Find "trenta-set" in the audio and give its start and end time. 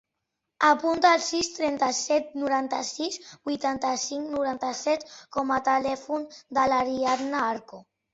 1.57-2.31